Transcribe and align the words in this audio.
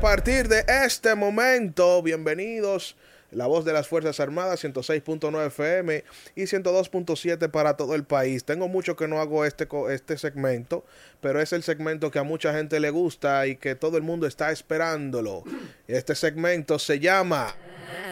a 0.00 0.02
partir 0.02 0.48
de 0.48 0.64
este 0.86 1.14
momento, 1.14 2.02
bienvenidos. 2.02 2.96
La 3.32 3.46
voz 3.46 3.66
de 3.66 3.74
las 3.74 3.86
Fuerzas 3.86 4.18
Armadas, 4.18 4.64
106.9 4.64 5.48
FM 5.48 6.04
y 6.34 6.44
102.7 6.44 7.50
para 7.50 7.76
todo 7.76 7.94
el 7.94 8.04
país. 8.04 8.44
Tengo 8.44 8.66
mucho 8.66 8.96
que 8.96 9.08
no 9.08 9.20
hago 9.20 9.44
este, 9.44 9.68
este 9.90 10.16
segmento, 10.16 10.86
pero 11.20 11.38
es 11.38 11.52
el 11.52 11.62
segmento 11.62 12.10
que 12.10 12.18
a 12.18 12.22
mucha 12.22 12.54
gente 12.54 12.80
le 12.80 12.88
gusta 12.88 13.46
y 13.46 13.56
que 13.56 13.74
todo 13.74 13.98
el 13.98 14.02
mundo 14.02 14.26
está 14.26 14.50
esperándolo. 14.50 15.44
Este 15.86 16.14
segmento 16.14 16.78
se 16.78 16.98
llama 16.98 17.54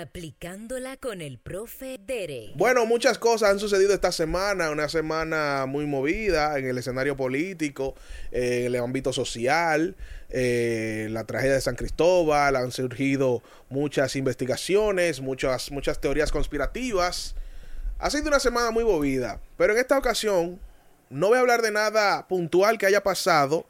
Aplicándola 0.00 0.96
con 0.96 1.20
el 1.20 1.38
profe 1.38 1.98
Dere. 2.04 2.52
Bueno, 2.54 2.86
muchas 2.86 3.18
cosas 3.18 3.50
han 3.50 3.58
sucedido 3.58 3.95
esta 3.95 4.12
semana, 4.12 4.70
una 4.70 4.88
semana 4.88 5.66
muy 5.66 5.87
movida 5.87 6.59
en 6.59 6.66
el 6.66 6.78
escenario 6.78 7.16
político, 7.16 7.95
en 8.30 8.66
el 8.66 8.77
ámbito 8.77 9.12
social, 9.12 9.96
eh, 10.30 11.09
la 11.10 11.24
tragedia 11.24 11.54
de 11.54 11.60
San 11.60 11.77
Cristóbal, 11.77 12.56
han 12.56 12.70
surgido 12.70 13.42
muchas 13.70 14.14
investigaciones, 14.16 15.20
muchas, 15.20 15.70
muchas 15.70 16.01
teorías 16.01 16.30
conspirativas. 16.30 17.34
Ha 17.98 18.10
sido 18.10 18.29
una 18.29 18.40
semana 18.40 18.70
muy 18.70 18.84
movida, 18.84 19.40
pero 19.56 19.73
en 19.73 19.79
esta 19.79 19.98
ocasión 19.98 20.60
no 21.10 21.29
voy 21.29 21.38
a 21.38 21.40
hablar 21.40 21.62
de 21.62 21.70
nada 21.70 22.29
puntual 22.29 22.79
que 22.79 22.87
haya 22.87 23.02
pasado 23.02 23.66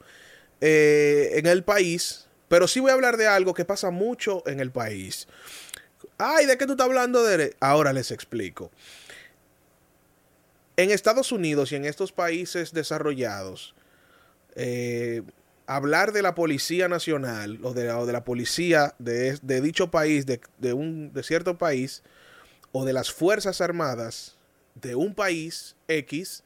eh, 0.61 1.31
en 1.35 1.47
el 1.47 1.63
país, 1.63 2.27
pero 2.47 2.67
sí 2.67 2.79
voy 2.79 2.91
a 2.91 2.95
hablar 2.95 3.17
de 3.17 3.27
algo 3.27 3.53
que 3.53 3.65
pasa 3.65 3.91
mucho 3.91 4.43
en 4.45 4.59
el 4.59 4.71
país. 4.71 5.27
Ay, 6.21 6.45
¿de 6.45 6.57
qué 6.57 6.65
tú 6.65 6.73
estás 6.73 6.85
hablando? 6.85 7.23
Ahora 7.61 7.93
les 7.93 8.11
explico. 8.11 8.71
En 10.75 10.91
Estados 10.91 11.31
Unidos 11.31 11.71
y 11.71 11.77
en 11.77 11.85
estos 11.85 12.11
países 12.11 12.73
desarrollados, 12.73 13.73
eh, 14.55 15.23
hablar 15.65 16.11
de 16.11 16.21
la 16.21 16.35
Policía 16.35 16.89
Nacional 16.89 17.59
o 17.63 17.73
de, 17.73 18.11
la 18.11 18.25
policía 18.25 18.95
de, 18.99 19.61
dicho 19.61 19.91
país, 19.91 20.25
de, 20.25 20.73
un, 20.73 21.13
de 21.13 21.23
cierto 21.23 21.57
país, 21.57 22.03
o 22.73 22.83
de 22.83 22.91
las 22.91 23.13
Fuerzas 23.13 23.61
Armadas 23.61 24.35
de 24.75 24.95
un 24.95 25.15
país 25.15 25.77
X, 25.87 26.43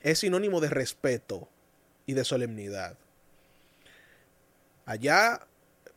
es 0.00 0.20
sinónimo 0.20 0.60
de 0.60 0.70
respeto 0.70 1.46
y 2.06 2.14
de 2.14 2.24
solemnidad. 2.24 2.96
Allá 4.86 5.46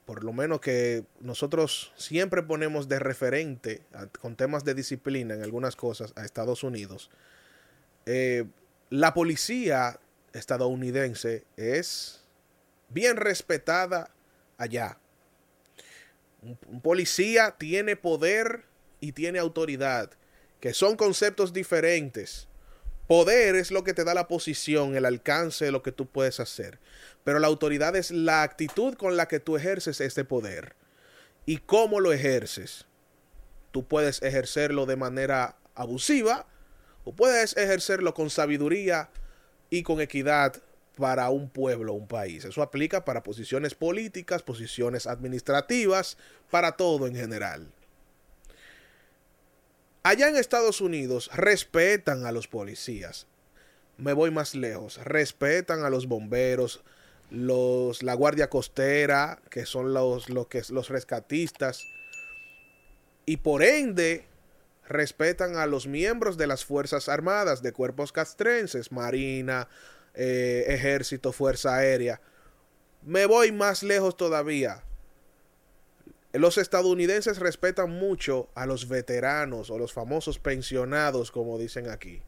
por 0.06 0.24
lo 0.24 0.34
menos 0.34 0.60
que 0.60 1.06
nosotros 1.20 1.94
siempre 1.96 2.44
ponemos 2.44 2.88
de 2.90 3.00
referente 3.00 3.82
con 4.20 4.36
temas 4.36 4.64
de 4.64 4.74
disciplina 4.74 5.34
en 5.34 5.44
algunas 5.44 5.76
cosas 5.76 6.14
a 6.16 6.26
Estados 6.26 6.64
Unidos, 6.64 7.10
eh, 8.06 8.46
la 8.90 9.14
policía 9.14 10.00
estadounidense 10.34 11.46
es 11.56 12.22
bien 12.90 13.18
respetada 13.18 14.12
allá. 14.58 14.98
un 16.42 16.82
policía 16.82 17.56
tiene 17.58 17.96
poder 17.96 18.66
y 19.00 19.14
tiene 19.14 19.40
autoridad, 19.40 20.12
que 20.60 20.74
son 20.74 20.98
conceptos 20.98 21.54
diferentes. 21.54 22.48
Poder 23.08 23.56
es 23.56 23.72
lo 23.72 23.84
que 23.84 23.94
te 23.94 24.06
da 24.06 24.14
la 24.14 24.28
posición, 24.28 24.96
el 24.96 25.06
alcance 25.06 25.66
de 25.66 25.72
lo 25.72 25.84
que 25.84 25.92
tú 25.92 26.06
puedes 26.06 26.40
hacer. 26.40 26.80
Pero 27.24 27.40
la 27.40 27.48
autoridad 27.48 27.96
es 27.96 28.12
la 28.12 28.44
actitud 28.44 28.96
con 28.96 29.18
la 29.18 29.28
que 29.28 29.40
tú 29.40 29.58
ejerces 29.58 30.00
este 30.00 30.24
poder. 30.24 30.76
¿Y 31.46 31.58
cómo 31.58 32.00
lo 32.00 32.14
ejerces? 32.14 32.86
Tú 33.72 33.86
puedes 33.86 34.22
ejercerlo 34.22 34.86
de 34.86 34.96
manera 34.96 35.58
abusiva 35.76 36.48
o 37.04 37.14
puedes 37.14 37.58
ejercerlo 37.58 38.14
con 38.14 38.30
sabiduría 38.30 39.10
y 39.70 39.84
con 39.84 40.00
equidad 40.00 40.62
para 40.96 41.30
un 41.30 41.50
pueblo, 41.50 41.94
un 41.94 42.08
país. 42.08 42.46
Eso 42.46 42.62
aplica 42.62 43.04
para 43.04 43.24
posiciones 43.24 43.74
políticas, 43.76 44.44
posiciones 44.44 45.08
administrativas, 45.08 46.18
para 46.50 46.74
todo 46.74 47.08
en 47.08 47.16
general. 47.16 47.73
Allá 50.06 50.28
en 50.28 50.36
Estados 50.36 50.82
Unidos 50.82 51.30
respetan 51.34 52.26
a 52.26 52.34
los 52.34 52.50
policías. 52.50 53.26
Me 53.98 54.12
voy 54.12 54.32
más 54.32 54.54
lejos. 54.54 54.98
Respetan 54.98 55.86
a 55.86 55.90
los 55.90 56.08
bomberos, 56.08 56.84
los, 57.30 58.04
la 58.04 58.14
Guardia 58.14 58.50
Costera, 58.50 59.40
que 59.50 59.66
son 59.66 59.94
los, 59.94 60.28
los 60.30 60.90
rescatistas. 60.90 61.80
Y 63.26 63.38
por 63.38 63.64
ende, 63.64 64.26
respetan 64.90 65.56
a 65.56 65.68
los 65.68 65.88
miembros 65.88 66.36
de 66.36 66.48
las 66.48 66.66
Fuerzas 66.66 67.08
Armadas, 67.08 67.62
de 67.62 67.72
cuerpos 67.72 68.12
castrenses, 68.12 68.92
Marina, 68.92 69.70
eh, 70.16 70.66
Ejército, 70.68 71.32
Fuerza 71.32 71.78
Aérea. 71.78 72.20
Me 73.04 73.26
voy 73.26 73.54
más 73.54 73.84
lejos 73.84 74.18
todavía. 74.18 74.84
Los 76.34 76.58
estadounidenses 76.58 77.38
respetan 77.38 77.92
mucho 77.92 78.50
a 78.56 78.66
los 78.66 78.88
veteranos 78.88 79.70
o 79.70 79.78
los 79.78 79.94
famosos 79.94 80.40
pensionados, 80.40 81.32
como 81.32 81.60
dicen 81.60 81.90
aquí. 81.90 82.24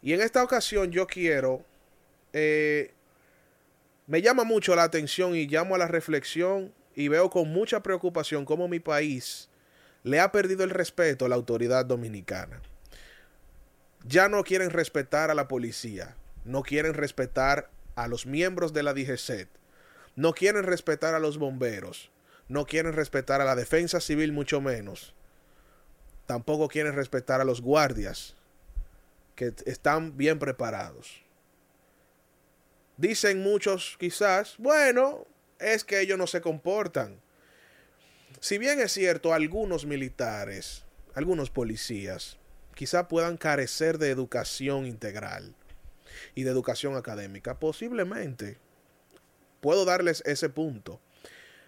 Y 0.00 0.14
en 0.14 0.22
esta 0.22 0.42
ocasión 0.42 0.90
yo 0.90 1.06
quiero, 1.06 1.66
eh, 2.32 2.94
me 4.06 4.22
llama 4.22 4.44
mucho 4.44 4.74
la 4.74 4.84
atención 4.84 5.36
y 5.36 5.46
llamo 5.46 5.74
a 5.74 5.78
la 5.78 5.86
reflexión 5.86 6.72
y 6.94 7.08
veo 7.08 7.28
con 7.28 7.48
mucha 7.48 7.82
preocupación 7.82 8.46
cómo 8.46 8.68
mi 8.68 8.80
país 8.80 9.50
le 10.02 10.18
ha 10.18 10.32
perdido 10.32 10.64
el 10.64 10.70
respeto 10.70 11.26
a 11.26 11.28
la 11.28 11.36
autoridad 11.36 11.84
dominicana. 11.84 12.62
Ya 14.06 14.28
no 14.28 14.44
quieren 14.44 14.70
respetar 14.70 15.30
a 15.30 15.34
la 15.34 15.46
policía, 15.46 16.16
no 16.46 16.62
quieren 16.62 16.94
respetar 16.94 17.70
a 17.96 18.08
los 18.08 18.24
miembros 18.24 18.72
de 18.72 18.82
la 18.82 18.94
DGCET, 18.94 19.48
no 20.16 20.32
quieren 20.32 20.64
respetar 20.64 21.14
a 21.14 21.20
los 21.20 21.38
bomberos, 21.38 22.10
no 22.52 22.66
quieren 22.66 22.92
respetar 22.92 23.40
a 23.40 23.44
la 23.44 23.56
defensa 23.56 24.00
civil 24.00 24.32
mucho 24.32 24.60
menos. 24.60 25.14
Tampoco 26.26 26.68
quieren 26.68 26.94
respetar 26.94 27.40
a 27.40 27.44
los 27.44 27.62
guardias 27.62 28.36
que 29.34 29.54
están 29.64 30.16
bien 30.16 30.38
preparados. 30.38 31.22
Dicen 32.98 33.42
muchos 33.42 33.96
quizás, 33.98 34.56
bueno, 34.58 35.26
es 35.58 35.82
que 35.82 36.00
ellos 36.00 36.18
no 36.18 36.26
se 36.26 36.42
comportan. 36.42 37.20
Si 38.40 38.58
bien 38.58 38.80
es 38.80 38.92
cierto, 38.92 39.32
algunos 39.32 39.86
militares, 39.86 40.84
algunos 41.14 41.48
policías, 41.48 42.36
quizá 42.74 43.08
puedan 43.08 43.38
carecer 43.38 43.96
de 43.96 44.10
educación 44.10 44.86
integral 44.86 45.54
y 46.34 46.42
de 46.42 46.50
educación 46.50 46.96
académica, 46.96 47.58
posiblemente. 47.58 48.58
Puedo 49.62 49.84
darles 49.86 50.22
ese 50.26 50.50
punto. 50.50 51.00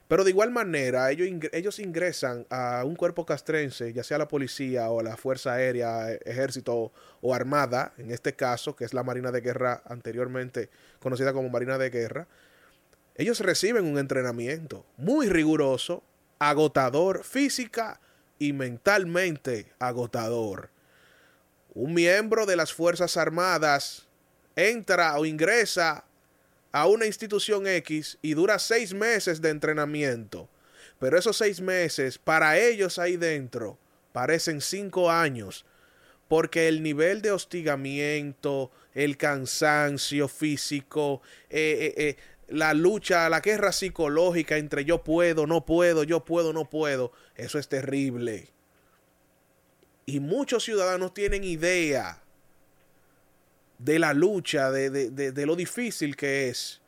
Pero 0.07 0.23
de 0.23 0.31
igual 0.31 0.51
manera, 0.51 1.11
ellos, 1.11 1.29
ellos 1.53 1.79
ingresan 1.79 2.47
a 2.51 2.85
un 2.85 2.95
cuerpo 2.95 3.25
castrense, 3.25 3.93
ya 3.93 4.05
sea 4.05 4.19
la 4.19 4.29
policía 4.29 4.91
o 4.91 5.03
la 5.03 5.17
Fuerza 5.17 5.55
Aérea, 5.55 6.13
Ejército 6.13 6.93
o 7.23 7.35
Armada, 7.35 7.95
en 7.97 8.11
este 8.11 8.35
caso, 8.35 8.77
que 8.77 8.85
es 8.85 8.93
la 8.93 9.03
Marina 9.03 9.33
de 9.33 9.41
Guerra 9.41 9.83
anteriormente 9.87 10.69
conocida 11.01 11.33
como 11.33 11.49
Marina 11.49 11.79
de 11.79 11.89
Guerra, 11.89 12.27
ellos 13.17 13.41
reciben 13.41 13.87
un 13.87 13.99
entrenamiento 13.99 14.85
muy 14.97 15.29
riguroso, 15.29 16.03
agotador, 16.39 17.25
física 17.25 18.01
y 18.39 18.53
mentalmente 18.53 19.73
agotador. 19.79 20.71
Un 21.73 21.95
miembro 21.95 22.45
de 22.45 22.57
las 22.57 22.73
Fuerzas 22.73 23.17
Armadas 23.17 24.07
entra 24.57 25.17
o 25.19 25.25
ingresa 25.25 26.05
a 26.75 26.89
una 26.89 27.07
institución 27.07 27.69
X 27.69 28.19
y 28.21 28.35
dura 28.35 28.59
seis 28.59 28.95
meses 28.95 29.41
de 29.41 29.51
entrenamiento. 29.51 30.49
Pero 30.99 31.17
esos 31.17 31.37
seis 31.37 31.61
meses, 31.61 32.19
para 32.19 32.59
ellos 32.59 32.99
ahí 32.99 33.17
dentro, 33.17 33.79
parecen 34.11 34.61
cinco 34.61 35.09
años. 35.09 35.65
Porque 36.27 36.67
el 36.67 36.83
nivel 36.83 37.23
de 37.23 37.31
hostigamiento, 37.31 38.73
el 38.93 39.17
cansancio 39.17 40.27
físico, 40.27 41.23
eh, 41.49 41.95
eh, 41.97 42.09
eh, 42.09 42.17
la 42.49 42.75
lucha, 42.75 43.29
la 43.29 43.39
guerra 43.39 43.71
psicológica 43.71 44.57
entre 44.57 44.85
yo 44.85 45.05
puedo, 45.05 45.47
no 45.47 45.65
puedo, 45.65 46.03
yo 46.03 46.25
puedo, 46.25 46.53
no 46.53 46.69
puedo, 46.69 47.13
eso 47.37 47.61
es 47.61 47.69
terrible. 47.69 48.49
Y 50.07 50.19
muchos 50.19 50.65
ciudadanos 50.65 51.15
tienen 51.15 51.45
idea 51.45 52.24
de 53.79 53.99
la 53.99 54.15
lucha, 54.15 54.71
de, 54.71 54.91
de, 54.91 55.47
lo 55.47 55.57
difícil 55.57 56.17
que 56.17 56.49
es 56.49 56.81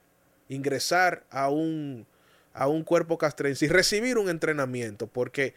ingresar 0.49 1.25
a 1.31 1.51
un, 1.51 2.07
a 2.55 2.69
un 2.69 2.85
cuerpo 2.85 3.19
castrense 3.19 3.67
y 3.67 3.69
recibir 3.69 4.19
un 4.19 4.29
entrenamiento, 4.29 5.07
porque 5.07 5.55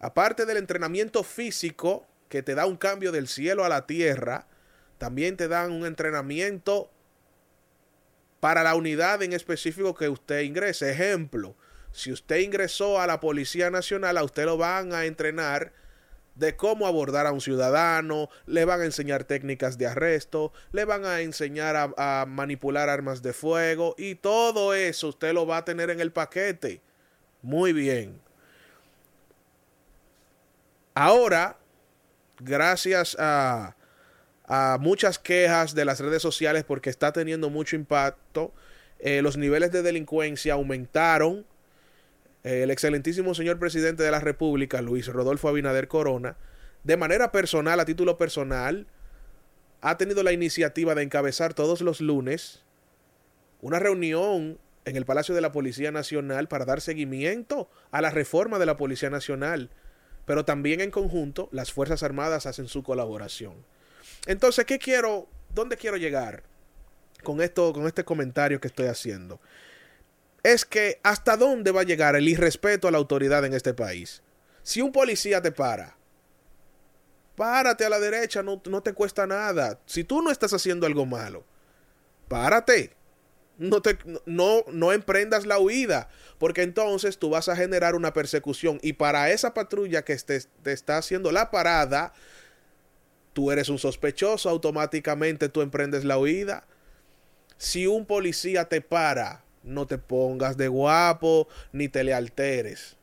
aparte 0.00 0.44
del 0.44 0.56
entrenamiento 0.56 1.22
físico 1.22 2.06
que 2.28 2.42
te 2.42 2.54
da 2.54 2.66
un 2.66 2.76
cambio 2.76 3.12
del 3.12 3.28
cielo 3.28 3.64
a 3.64 3.68
la 3.68 3.86
tierra, 3.86 4.46
también 4.98 5.36
te 5.36 5.48
dan 5.48 5.72
un 5.72 5.86
entrenamiento 5.86 6.90
para 8.40 8.62
la 8.62 8.74
unidad 8.74 9.22
en 9.22 9.32
específico 9.32 9.94
que 9.94 10.08
usted 10.08 10.40
ingrese. 10.40 10.90
Ejemplo, 10.90 11.56
si 11.92 12.12
usted 12.12 12.38
ingresó 12.38 13.00
a 13.00 13.06
la 13.06 13.20
Policía 13.20 13.70
Nacional, 13.70 14.18
a 14.18 14.24
usted 14.24 14.44
lo 14.44 14.56
van 14.56 14.92
a 14.92 15.04
entrenar 15.06 15.72
de 16.36 16.54
cómo 16.54 16.86
abordar 16.86 17.26
a 17.26 17.32
un 17.32 17.40
ciudadano, 17.40 18.28
le 18.46 18.64
van 18.64 18.82
a 18.82 18.84
enseñar 18.84 19.24
técnicas 19.24 19.78
de 19.78 19.86
arresto, 19.86 20.52
le 20.72 20.84
van 20.84 21.04
a 21.04 21.20
enseñar 21.20 21.94
a, 21.96 22.26
manipular 22.26 22.88
armas 22.88 23.22
de 23.22 23.32
fuego 23.32 23.94
y 23.98 24.14
todo 24.14 24.74
eso 24.74 25.08
usted 25.08 25.32
lo 25.32 25.46
va 25.46 25.58
a 25.58 25.64
tener 25.64 25.90
en 25.90 26.00
el 26.00 26.12
paquete. 26.12 26.80
Muy 27.42 27.72
bien. 27.72 28.20
Ahora, 30.94 31.58
gracias 32.38 33.16
a, 33.18 33.76
a 34.44 34.78
muchas 34.80 35.18
quejas 35.18 35.74
de 35.74 35.84
las 35.84 36.00
redes 36.00 36.22
sociales 36.22 36.64
porque 36.64 36.90
está 36.90 37.12
teniendo 37.12 37.50
mucho 37.50 37.76
impacto, 37.76 38.52
eh, 38.98 39.20
los 39.22 39.36
niveles 39.36 39.72
de 39.72 39.82
delincuencia 39.82 40.54
aumentaron 40.54 41.46
el 42.46 42.70
excelentísimo 42.70 43.34
señor 43.34 43.58
presidente 43.58 44.04
de 44.04 44.10
la 44.12 44.20
República, 44.20 44.80
Luis 44.80 45.08
Rodolfo 45.08 45.48
Abinader 45.48 45.88
Corona, 45.88 46.36
de 46.84 46.96
manera 46.96 47.32
personal, 47.32 47.80
a 47.80 47.84
título 47.84 48.16
personal, 48.16 48.86
ha 49.80 49.98
tenido 49.98 50.22
la 50.22 50.32
iniciativa 50.32 50.94
de 50.94 51.02
encabezar 51.02 51.54
todos 51.54 51.80
los 51.80 52.00
lunes 52.00 52.62
una 53.60 53.80
reunión 53.80 54.58
en 54.84 54.94
el 54.94 55.04
Palacio 55.04 55.34
de 55.34 55.40
la 55.40 55.50
Policía 55.50 55.90
Nacional 55.90 56.46
para 56.46 56.64
dar 56.64 56.80
seguimiento 56.80 57.68
a 57.90 58.00
la 58.00 58.10
reforma 58.10 58.60
de 58.60 58.66
la 58.66 58.76
Policía 58.76 59.10
Nacional, 59.10 59.70
pero 60.24 60.44
también 60.44 60.80
en 60.80 60.92
conjunto 60.92 61.48
las 61.50 61.72
Fuerzas 61.72 62.04
Armadas 62.04 62.46
hacen 62.46 62.68
su 62.68 62.84
colaboración. 62.84 63.54
Entonces, 64.26 64.64
¿qué 64.66 64.78
quiero? 64.78 65.26
¿Dónde 65.52 65.76
quiero 65.76 65.96
llegar 65.96 66.44
con 67.24 67.40
esto, 67.40 67.72
con 67.72 67.88
este 67.88 68.04
comentario 68.04 68.60
que 68.60 68.68
estoy 68.68 68.86
haciendo? 68.86 69.40
Es 70.52 70.64
que 70.64 71.00
hasta 71.02 71.36
dónde 71.36 71.72
va 71.72 71.80
a 71.80 71.84
llegar 71.84 72.14
el 72.14 72.28
irrespeto 72.28 72.86
a 72.86 72.92
la 72.92 72.98
autoridad 72.98 73.44
en 73.44 73.52
este 73.52 73.74
país. 73.74 74.22
Si 74.62 74.80
un 74.80 74.92
policía 74.92 75.42
te 75.42 75.50
para, 75.50 75.96
párate 77.34 77.84
a 77.84 77.90
la 77.90 77.98
derecha, 77.98 78.44
no, 78.44 78.62
no 78.66 78.80
te 78.80 78.92
cuesta 78.92 79.26
nada. 79.26 79.80
Si 79.86 80.04
tú 80.04 80.22
no 80.22 80.30
estás 80.30 80.52
haciendo 80.52 80.86
algo 80.86 81.04
malo, 81.04 81.44
párate. 82.28 82.94
No, 83.58 83.80
te, 83.80 83.98
no, 84.26 84.64
no 84.70 84.92
emprendas 84.92 85.46
la 85.46 85.58
huida, 85.58 86.10
porque 86.38 86.62
entonces 86.62 87.18
tú 87.18 87.30
vas 87.30 87.48
a 87.48 87.56
generar 87.56 87.94
una 87.94 88.12
persecución 88.12 88.78
y 88.82 88.92
para 88.92 89.30
esa 89.30 89.54
patrulla 89.54 90.04
que 90.04 90.14
te, 90.16 90.42
te 90.62 90.72
está 90.72 90.98
haciendo 90.98 91.32
la 91.32 91.50
parada, 91.50 92.12
tú 93.32 93.50
eres 93.50 93.70
un 93.70 93.78
sospechoso, 93.78 94.50
automáticamente 94.50 95.48
tú 95.48 95.62
emprendes 95.62 96.04
la 96.04 96.18
huida. 96.18 96.66
Si 97.56 97.86
un 97.86 98.04
policía 98.04 98.68
te 98.68 98.82
para, 98.82 99.45
no 99.66 99.86
te 99.86 99.98
pongas 99.98 100.56
de 100.56 100.68
guapo 100.68 101.48
ni 101.72 101.88
te 101.88 102.04
le 102.04 102.14
alteres. 102.14 102.96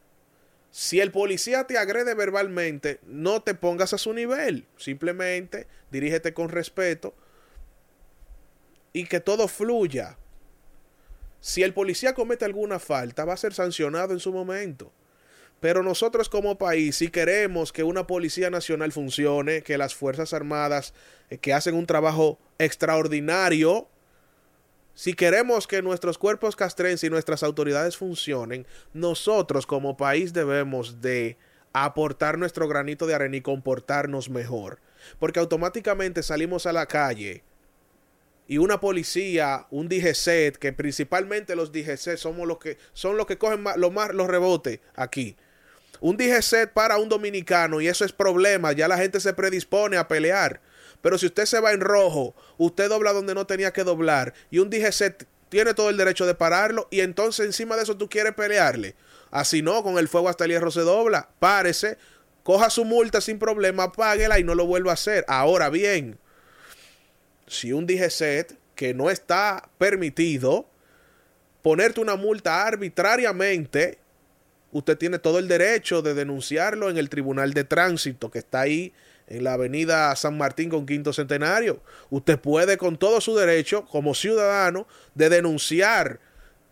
Si 0.71 1.00
el 1.00 1.12
policía 1.12 1.65
te 1.65 1.77
agrede 1.77 2.15
verbalmente, 2.15 3.00
no 3.06 3.44
te 3.44 3.54
pongas 3.54 3.94
a 3.94 4.00
su 4.00 4.13
nivel. 4.13 4.65
Simplemente 4.77 5.68
dirígete 5.92 6.33
con 6.33 6.50
respeto 6.50 7.13
y 8.92 9.06
que 9.06 9.19
todo 9.19 9.48
fluya. 9.48 10.18
Si 11.42 11.62
el 11.62 11.74
policía 11.74 12.13
comete 12.13 12.45
alguna 12.45 12.80
falta, 12.80 13.25
va 13.25 13.33
a 13.33 13.38
ser 13.38 13.54
sancionado 13.54 14.13
en 14.13 14.19
su 14.19 14.31
momento. 14.31 14.92
Pero 15.60 15.83
nosotros 15.83 16.27
como 16.27 16.57
país, 16.57 16.98
si 16.98 17.10
queremos 17.10 17.71
que 17.71 17.83
una 17.83 18.06
Policía 18.06 18.50
Nacional 18.50 18.92
funcione, 18.92 19.62
que 19.62 19.77
las 19.77 19.95
Fuerzas 19.95 20.33
Armadas, 20.33 20.94
eh, 21.30 21.38
que 21.38 21.54
hacen 21.54 21.75
un 21.75 21.86
trabajo 21.86 22.38
extraordinario, 22.57 23.88
si 24.94 25.13
queremos 25.13 25.68
que 25.68 25.81
nuestros 25.81 26.18
cuerpos 26.18 26.56
castrenses 26.56 27.07
y 27.07 27.10
nuestras 27.10 27.44
autoridades 27.44 27.98
funcionen, 27.98 28.68
nosotros 28.94 29.66
como 29.66 29.98
país 29.98 30.34
debemos 30.34 31.01
de 31.01 31.38
aportar 31.74 32.38
nuestro 32.38 32.68
granito 32.68 33.07
de 33.07 33.16
arena 33.16 33.38
y 33.38 33.42
comportarnos 33.42 34.30
mejor. 34.30 34.80
Porque 35.19 35.40
automáticamente 35.40 36.24
salimos 36.24 36.66
a 36.66 36.74
la 36.74 36.86
calle 36.86 37.44
y 38.48 38.57
una 38.57 38.80
policía, 38.80 39.66
un 39.72 39.90
DGCET, 39.90 40.57
que 40.57 40.74
principalmente 40.74 41.56
los 41.56 41.72
DGCET 41.72 42.18
somos 42.18 42.48
los 42.48 42.57
que 42.60 42.78
son 42.94 43.18
los 43.18 43.25
que 43.25 43.38
cogen 43.38 43.63
más, 43.63 43.78
los 43.78 43.92
más 43.92 44.13
los 44.13 44.28
rebotes 44.28 44.80
aquí. 44.96 45.36
Un 46.01 46.18
DGCET 46.18 46.72
para 46.74 46.98
un 46.98 47.10
dominicano 47.10 47.80
y 47.81 47.88
eso 47.88 48.04
es 48.04 48.12
problema, 48.12 48.74
ya 48.74 48.88
la 48.88 48.98
gente 48.98 49.19
se 49.19 49.34
predispone 49.34 49.98
a 49.98 50.07
pelear. 50.07 50.62
Pero 51.04 51.18
si 51.18 51.26
usted 51.26 51.46
se 51.46 51.60
va 51.60 51.74
en 51.74 51.82
rojo, 51.82 52.34
usted 52.58 52.88
dobla 52.88 53.12
donde 53.12 53.36
no 53.36 53.46
tenía 53.46 53.74
que 53.74 53.84
doblar 53.84 54.34
y 54.50 54.60
un 54.60 54.70
DGC 54.70 55.28
tiene 55.50 55.74
todo 55.74 55.90
el 55.90 55.98
derecho 55.98 56.26
de 56.26 56.34
pararlo 56.34 56.88
y 56.92 57.02
entonces 57.02 57.46
encima 57.46 57.76
de 57.76 57.84
eso 57.84 57.98
tú 57.98 58.08
quieres 58.08 58.34
pelearle. 58.34 58.96
Así 59.30 59.62
no, 59.62 59.84
con 59.84 59.98
el 59.98 60.08
fuego 60.08 60.30
hasta 60.30 60.46
el 60.46 60.52
hierro 60.52 60.72
se 60.72 60.80
dobla. 60.80 61.28
Párese, 61.40 61.98
coja 62.44 62.70
su 62.70 62.86
multa 62.86 63.20
sin 63.20 63.38
problema, 63.38 63.92
páguela 63.92 64.40
y 64.40 64.46
no 64.46 64.56
lo 64.56 64.66
vuelva 64.66 64.92
a 64.92 64.94
hacer. 64.94 65.26
Ahora 65.28 65.70
bien, 65.70 66.18
si 67.48 67.74
un 67.74 67.86
DGC 67.86 68.56
que 68.74 68.94
no 68.94 69.10
está 69.10 69.70
permitido 69.78 70.70
ponerte 71.62 72.00
una 72.00 72.16
multa 72.16 72.66
arbitrariamente, 72.66 74.00
usted 74.72 74.98
tiene 74.98 75.20
todo 75.20 75.38
el 75.38 75.50
derecho 75.50 76.02
de 76.02 76.14
denunciarlo 76.14 76.90
en 76.90 76.98
el 76.98 77.10
Tribunal 77.10 77.54
de 77.54 77.66
Tránsito 77.66 78.32
que 78.32 78.40
está 78.40 78.62
ahí 78.62 78.94
en 79.28 79.44
la 79.44 79.54
avenida 79.54 80.16
San 80.16 80.38
Martín 80.38 80.70
con 80.70 80.86
Quinto 80.86 81.14
Centenario. 81.14 81.81
Usted 82.10 82.40
puede 82.40 82.78
con 82.78 82.98
todo 82.98 83.22
su 83.22 83.36
derecho 83.36 83.86
como 83.86 84.16
ciudadano 84.16 84.88
de 85.16 85.30
denunciar 85.30 86.20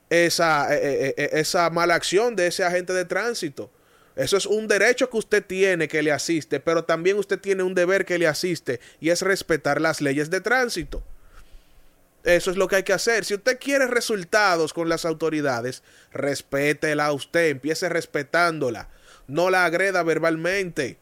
esa, 0.09 0.75
eh, 0.75 0.79
eh, 0.83 1.13
eh, 1.17 1.29
esa 1.33 1.69
mala 1.69 1.95
acción 1.95 2.35
de 2.35 2.47
ese 2.47 2.63
agente 2.63 2.93
de 2.93 3.05
tránsito. 3.05 3.71
Eso 4.15 4.35
es 4.35 4.45
un 4.45 4.67
derecho 4.67 5.09
que 5.09 5.17
usted 5.17 5.45
tiene 5.45 5.87
que 5.87 6.03
le 6.03 6.11
asiste, 6.11 6.59
pero 6.59 6.83
también 6.83 7.17
usted 7.17 7.39
tiene 7.39 7.63
un 7.63 7.73
deber 7.73 8.05
que 8.05 8.19
le 8.19 8.27
asiste 8.27 8.81
y 8.99 9.09
es 9.09 9.21
respetar 9.21 9.79
las 9.79 10.01
leyes 10.01 10.29
de 10.29 10.41
tránsito. 10.41 11.01
Eso 12.23 12.51
es 12.51 12.57
lo 12.57 12.67
que 12.67 12.75
hay 12.75 12.83
que 12.83 12.93
hacer. 12.93 13.25
Si 13.25 13.33
usted 13.33 13.57
quiere 13.59 13.87
resultados 13.87 14.73
con 14.73 14.89
las 14.89 15.05
autoridades, 15.05 15.81
respétela 16.11 17.07
a 17.07 17.13
usted, 17.13 17.49
empiece 17.49 17.89
respetándola. 17.89 18.89
No 19.27 19.49
la 19.49 19.65
agreda 19.65 20.03
verbalmente. 20.03 20.99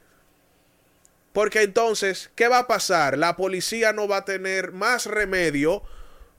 Porque 1.34 1.62
entonces, 1.62 2.31
¿qué 2.36 2.48
va 2.48 2.60
a 2.60 2.68
pasar? 2.68 3.18
La 3.18 3.36
policía 3.36 3.94
no 3.94 4.08
va 4.08 4.18
a 4.18 4.26
tener 4.26 4.72
más 4.72 5.06
remedio 5.06 5.84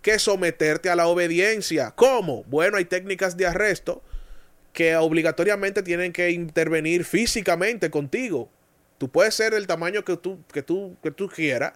que 0.03 0.19
someterte 0.19 0.91
a 0.91 0.97
la 0.97 1.07
obediencia. 1.07 1.93
¿Cómo? 1.93 2.45
Bueno, 2.45 2.77
hay 2.77 2.85
técnicas 2.85 3.37
de 3.37 3.47
arresto 3.47 4.03
que 4.73 4.97
obligatoriamente 4.97 5.83
tienen 5.83 6.13
que 6.13 6.31
intervenir 6.31 7.05
físicamente 7.05 7.91
contigo. 7.91 8.51
Tú 8.99 9.09
puedes 9.09 9.35
ser 9.35 9.55
el 9.55 9.67
tamaño 9.67 10.05
que 10.05 10.17
tú, 10.17 10.45
que 10.53 10.63
tú, 10.63 10.97
que 11.03 11.11
tú 11.11 11.29
quieras, 11.29 11.73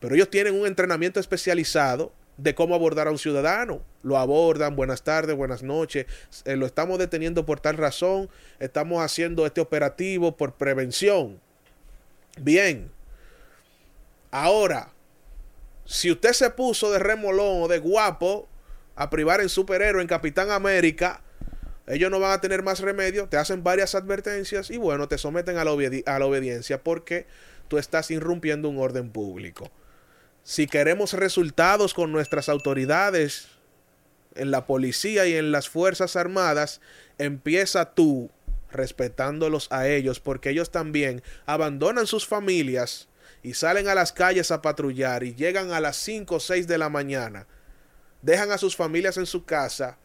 pero 0.00 0.14
ellos 0.14 0.30
tienen 0.30 0.58
un 0.58 0.66
entrenamiento 0.66 1.20
especializado 1.20 2.12
de 2.36 2.54
cómo 2.54 2.74
abordar 2.74 3.08
a 3.08 3.10
un 3.10 3.18
ciudadano. 3.18 3.82
Lo 4.02 4.18
abordan, 4.18 4.76
buenas 4.76 5.02
tardes, 5.02 5.36
buenas 5.36 5.62
noches, 5.62 6.06
eh, 6.44 6.56
lo 6.56 6.66
estamos 6.66 6.98
deteniendo 6.98 7.46
por 7.46 7.60
tal 7.60 7.76
razón, 7.76 8.28
estamos 8.58 9.02
haciendo 9.02 9.46
este 9.46 9.60
operativo 9.60 10.36
por 10.36 10.54
prevención. 10.54 11.40
Bien. 12.36 12.90
Ahora, 14.30 14.92
si 15.84 16.10
usted 16.10 16.32
se 16.32 16.50
puso 16.50 16.90
de 16.90 16.98
remolón 16.98 17.62
o 17.62 17.68
de 17.68 17.78
guapo 17.78 18.48
a 18.94 19.08
privar 19.08 19.40
en 19.40 19.48
superhéroe, 19.48 20.02
en 20.02 20.08
Capitán 20.08 20.50
América, 20.50 21.22
ellos 21.86 22.10
no 22.10 22.18
van 22.18 22.32
a 22.32 22.40
tener 22.40 22.62
más 22.62 22.80
remedio, 22.80 23.28
te 23.28 23.36
hacen 23.36 23.62
varias 23.62 23.94
advertencias 23.94 24.70
y 24.70 24.76
bueno, 24.76 25.06
te 25.06 25.18
someten 25.18 25.56
a 25.56 25.64
la, 25.64 25.72
obediencia 25.72 26.82
porque 26.82 27.26
tú 27.68 27.78
estás 27.78 28.10
irrumpiendo 28.10 28.68
un 28.68 28.78
orden 28.78 29.10
público. 29.10 29.70
Si 30.42 30.66
queremos 30.66 31.12
resultados 31.12 31.94
con 31.94 32.10
nuestras 32.12 32.48
autoridades 32.48 33.48
en 34.34 34.50
la 34.50 34.66
policía 34.66 35.26
y 35.26 35.34
en 35.34 35.52
las 35.52 35.68
Fuerzas 35.68 36.16
Armadas, 36.16 36.80
empieza 37.18 37.94
tú 37.94 38.30
respetándolos 38.76 39.68
a 39.70 39.88
ellos, 39.88 40.20
porque 40.20 40.50
ellos 40.50 40.70
también 40.70 41.22
abandonan 41.46 42.06
sus 42.06 42.26
familias 42.26 43.08
y 43.42 43.54
salen 43.54 43.88
a 43.88 43.94
las 43.94 44.12
calles 44.12 44.50
a 44.50 44.62
patrullar 44.62 45.22
y 45.22 45.34
llegan 45.34 45.72
a 45.72 45.80
las 45.80 45.96
5 45.96 46.36
o 46.36 46.40
6 46.40 46.66
de 46.66 46.78
la 46.78 46.88
mañana, 46.88 47.46
dejan 48.22 48.50
a 48.50 48.58
sus 48.58 48.76
familias 48.76 49.16
en 49.16 49.26
su 49.26 49.44
casa, 49.44 49.98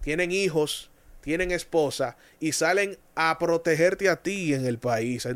tienen 0.00 0.32
hijos, 0.32 0.90
tienen 1.20 1.52
esposa 1.52 2.16
y 2.40 2.52
salen 2.52 2.98
a 3.14 3.38
protegerte 3.38 4.08
a 4.08 4.22
ti 4.22 4.54
en 4.54 4.66
el 4.66 4.78
país, 4.78 5.26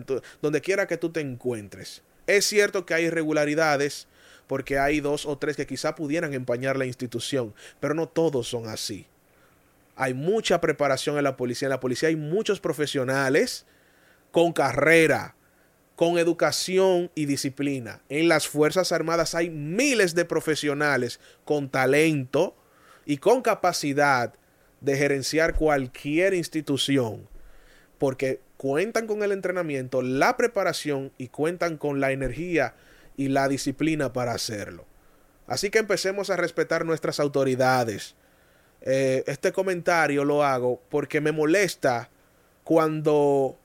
donde 0.43 0.61
quiera 0.61 0.87
que 0.87 0.97
tú 0.97 1.11
te 1.11 1.21
encuentres. 1.21 2.03
Es 2.27 2.47
cierto 2.47 2.85
que 2.85 2.95
hay 2.95 3.05
irregularidades, 3.05 4.09
porque 4.49 4.79
hay 4.79 5.01
dos 5.01 5.27
o 5.27 5.39
tres 5.39 5.57
que 5.57 5.67
quizá 5.67 5.95
pudieran 5.95 6.35
empañar 6.35 6.77
la 6.77 6.87
institución, 6.87 7.55
pero 7.81 7.95
no 7.95 8.09
todos 8.09 8.49
son 8.49 8.69
así 8.69 9.07
hay 9.97 10.15
mucha 10.15 10.61
preparación 10.61 11.17
en 11.19 11.25
la 11.25 11.37
policía. 11.37 11.67
En 11.67 11.71
la 11.71 11.81
policía 11.81 12.11
hay 12.11 12.17
muchos 12.17 12.61
profesionales 12.61 13.67
con 14.31 14.53
carrera, 14.53 15.35
con 15.97 16.19
educación 16.19 17.11
y 17.15 17.25
disciplina. 17.25 18.03
En 18.11 18.29
las 18.29 18.47
Fuerzas 18.47 18.93
Armadas 18.93 19.35
hay 19.35 19.49
miles 19.49 20.15
de 20.15 20.27
profesionales 20.27 21.19
con 21.45 21.71
talento 21.71 22.55
y 23.07 23.17
con 23.17 23.41
capacidad 23.41 24.35
de 24.83 24.97
gerenciar 24.97 25.55
cualquier 25.55 26.35
institución. 26.35 27.27
Porque 27.97 28.41
cuentan 28.59 29.07
con 29.07 29.23
el 29.23 29.33
entrenamiento, 29.33 30.03
la 30.03 30.37
preparación 30.37 31.13
y 31.17 31.29
cuentan 31.29 31.79
con 31.79 32.01
la 32.01 32.13
energía 32.13 32.75
y 33.17 33.29
la 33.29 33.49
disciplina 33.49 34.13
para 34.13 34.33
hacerlo. 34.33 34.85
Así 35.47 35.71
que 35.71 35.79
empecemos 35.79 36.29
a 36.29 36.37
respetar 36.37 36.85
nuestras 36.85 37.21
autoridades. 37.21 38.15
Eh, 38.83 39.25
este 39.27 39.53
comentario 39.53 40.25
lo 40.25 40.45
hago 40.45 40.81
porque 40.89 41.21
me 41.21 41.33
molesta 41.33 42.09
cuando 42.65 43.57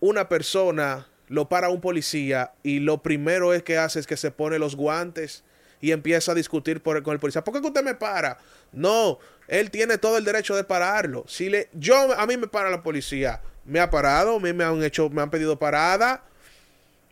una 0.00 0.28
persona 0.28 1.06
lo 1.28 1.48
para 1.48 1.68
un 1.68 1.80
policía 1.80 2.52
y 2.62 2.80
lo 2.80 3.02
primero 3.02 3.54
es 3.54 3.62
que 3.62 3.78
hace 3.78 4.00
es 4.00 4.06
que 4.06 4.16
se 4.16 4.30
pone 4.30 4.58
los 4.58 4.76
guantes 4.76 5.44
y 5.80 5.92
empieza 5.92 6.32
a 6.32 6.34
discutir 6.34 6.80
con 6.82 6.96
el 6.96 7.18
policía. 7.18 7.44
¿Por 7.44 7.60
qué 7.60 7.66
usted 7.66 7.84
me 7.84 7.94
para? 7.94 8.38
No, 8.72 9.18
él 9.48 9.70
tiene 9.70 9.98
todo 9.98 10.16
el 10.16 10.24
derecho 10.24 10.56
de 10.56 10.64
pararlo. 10.64 11.24
Si 11.28 11.50
le, 11.50 11.68
yo 11.72 11.94
a 12.18 12.26
mí 12.26 12.36
me 12.36 12.46
para 12.46 12.70
la 12.70 12.82
policía, 12.82 13.40
me 13.64 13.80
ha 13.80 13.90
parado, 13.90 14.36
a 14.36 14.40
mí 14.40 14.52
me 14.52 14.64
han 14.64 14.82
hecho, 14.82 15.10
me 15.10 15.22
han 15.22 15.30
pedido 15.30 15.58
parada. 15.58 16.24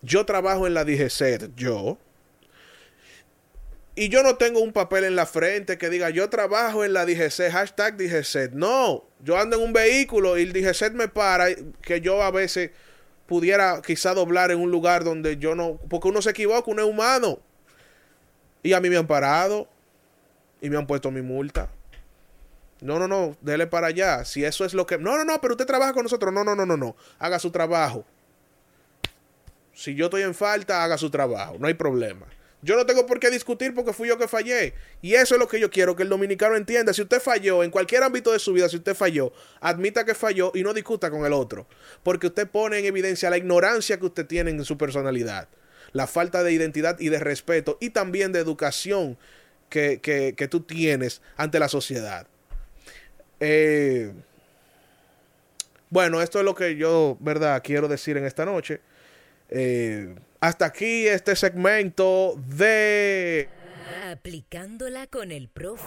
Yo 0.00 0.24
trabajo 0.24 0.66
en 0.66 0.74
la 0.74 0.84
DGC, 0.84 1.54
yo. 1.54 1.98
Y 3.94 4.08
yo 4.08 4.22
no 4.22 4.36
tengo 4.36 4.60
un 4.60 4.72
papel 4.72 5.04
en 5.04 5.16
la 5.16 5.26
frente 5.26 5.76
que 5.76 5.90
diga 5.90 6.08
yo 6.08 6.30
trabajo 6.30 6.84
en 6.84 6.94
la 6.94 7.04
DGC, 7.04 7.50
hashtag 7.50 7.98
DGC. 7.98 8.52
No, 8.52 9.04
yo 9.20 9.36
ando 9.36 9.56
en 9.56 9.62
un 9.62 9.72
vehículo 9.72 10.38
y 10.38 10.42
el 10.42 10.52
DGC 10.52 10.92
me 10.92 11.08
para, 11.08 11.48
que 11.82 12.00
yo 12.00 12.22
a 12.22 12.30
veces 12.30 12.70
pudiera 13.26 13.82
quizá 13.84 14.14
doblar 14.14 14.50
en 14.50 14.60
un 14.60 14.70
lugar 14.70 15.04
donde 15.04 15.36
yo 15.36 15.54
no, 15.54 15.78
porque 15.90 16.08
uno 16.08 16.22
se 16.22 16.30
equivoca, 16.30 16.70
uno 16.70 16.82
es 16.82 16.88
humano. 16.88 17.38
Y 18.62 18.72
a 18.72 18.80
mí 18.80 18.88
me 18.88 18.96
han 18.96 19.06
parado 19.06 19.68
y 20.60 20.70
me 20.70 20.78
han 20.78 20.86
puesto 20.86 21.10
mi 21.10 21.20
multa. 21.20 21.68
No, 22.80 22.98
no, 22.98 23.06
no, 23.06 23.36
dele 23.40 23.66
para 23.66 23.88
allá. 23.88 24.24
Si 24.24 24.44
eso 24.44 24.64
es 24.64 24.74
lo 24.74 24.86
que... 24.86 24.98
No, 24.98 25.16
no, 25.16 25.24
no, 25.24 25.40
pero 25.40 25.54
usted 25.54 25.66
trabaja 25.66 25.92
con 25.92 26.02
nosotros. 26.02 26.32
No, 26.32 26.42
no, 26.42 26.54
no, 26.56 26.66
no, 26.66 26.76
no. 26.76 26.96
Haga 27.18 27.38
su 27.38 27.50
trabajo. 27.50 28.04
Si 29.72 29.94
yo 29.94 30.06
estoy 30.06 30.22
en 30.22 30.34
falta, 30.34 30.82
haga 30.82 30.98
su 30.98 31.08
trabajo. 31.08 31.56
No 31.58 31.68
hay 31.68 31.74
problema. 31.74 32.26
Yo 32.64 32.76
no 32.76 32.86
tengo 32.86 33.06
por 33.06 33.18
qué 33.18 33.28
discutir 33.28 33.74
porque 33.74 33.92
fui 33.92 34.08
yo 34.08 34.16
que 34.16 34.28
fallé. 34.28 34.74
Y 35.02 35.14
eso 35.14 35.34
es 35.34 35.40
lo 35.40 35.48
que 35.48 35.58
yo 35.58 35.68
quiero, 35.68 35.96
que 35.96 36.04
el 36.04 36.08
dominicano 36.08 36.54
entienda. 36.56 36.92
Si 36.92 37.02
usted 37.02 37.20
falló 37.20 37.64
en 37.64 37.72
cualquier 37.72 38.04
ámbito 38.04 38.30
de 38.30 38.38
su 38.38 38.52
vida, 38.52 38.68
si 38.68 38.76
usted 38.76 38.94
falló, 38.94 39.32
admita 39.60 40.04
que 40.04 40.14
falló 40.14 40.52
y 40.54 40.62
no 40.62 40.72
discuta 40.72 41.10
con 41.10 41.26
el 41.26 41.32
otro. 41.32 41.66
Porque 42.04 42.28
usted 42.28 42.48
pone 42.48 42.78
en 42.78 42.84
evidencia 42.84 43.30
la 43.30 43.36
ignorancia 43.36 43.98
que 43.98 44.06
usted 44.06 44.26
tiene 44.26 44.52
en 44.52 44.64
su 44.64 44.78
personalidad. 44.78 45.48
La 45.92 46.06
falta 46.06 46.44
de 46.44 46.52
identidad 46.52 47.00
y 47.00 47.08
de 47.08 47.18
respeto 47.18 47.78
y 47.80 47.90
también 47.90 48.30
de 48.30 48.38
educación 48.38 49.18
que, 49.68 50.00
que, 50.00 50.48
tú 50.48 50.60
tienes 50.60 51.20
ante 51.36 51.58
la 51.58 51.68
sociedad. 51.68 52.28
Eh, 53.40 54.12
bueno, 55.90 56.22
esto 56.22 56.38
es 56.38 56.44
lo 56.44 56.54
que 56.54 56.76
yo, 56.76 57.16
¿verdad? 57.18 57.60
Quiero 57.64 57.88
decir 57.88 58.16
en 58.16 58.24
esta 58.24 58.44
noche. 58.44 58.80
Eh, 59.50 60.14
hasta 60.42 60.66
aquí 60.66 61.06
este 61.06 61.36
segmento 61.36 62.34
de... 62.36 63.48
Aplicándola 64.10 65.06
con 65.06 65.30
el 65.30 65.48
profe. 65.48 65.84